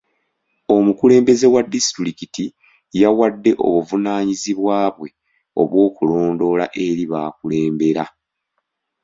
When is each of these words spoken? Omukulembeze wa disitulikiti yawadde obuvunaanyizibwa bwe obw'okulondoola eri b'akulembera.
Omukulembeze 0.75 1.47
wa 1.53 1.61
disitulikiti 1.73 2.45
yawadde 3.01 3.51
obuvunaanyizibwa 3.65 4.75
bwe 4.97 5.09
obw'okulondoola 5.61 6.65
eri 6.85 7.05
b'akulembera. 7.11 8.03